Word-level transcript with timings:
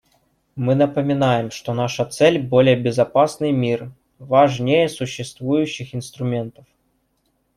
Мы 0.55 0.73
напоминаем, 0.75 1.51
что 1.51 1.75
наша 1.75 2.05
цель 2.05 2.39
− 2.39 2.41
более 2.43 2.75
безопасный 2.75 3.51
мир 3.51 3.83
− 3.83 3.91
важнее 4.17 4.89
существующих 4.89 5.93
инструментов. 5.93 6.65